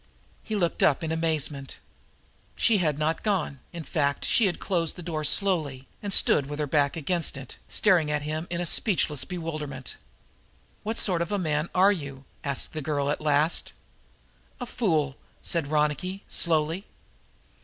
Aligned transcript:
He 0.41 0.55
looked 0.55 0.81
up 0.81 1.03
in 1.03 1.11
amazement. 1.11 1.77
She 2.55 2.79
had 2.79 2.97
not 2.97 3.21
gone; 3.21 3.59
in 3.71 3.83
fact, 3.83 4.25
she 4.25 4.47
had 4.47 4.59
closed 4.59 4.95
the 4.95 5.03
door 5.03 5.23
slowly 5.23 5.87
and 6.01 6.11
stood 6.11 6.47
with 6.47 6.57
her 6.57 6.65
back 6.65 6.97
against 6.97 7.37
it, 7.37 7.57
staring 7.69 8.09
at 8.09 8.23
him 8.23 8.47
in 8.49 8.59
a 8.59 8.65
speechless 8.65 9.25
bewilderment. 9.25 9.97
"What 10.81 10.97
sort 10.97 11.21
of 11.21 11.31
a 11.31 11.37
man 11.37 11.69
are 11.75 11.91
you?" 11.91 12.25
asked 12.43 12.73
the 12.73 12.81
girl 12.81 13.11
at 13.11 13.21
last. 13.21 13.73
"A 14.59 14.65
fool," 14.65 15.17
said 15.43 15.67
Ronicky 15.67 16.23
slowly. 16.27 16.85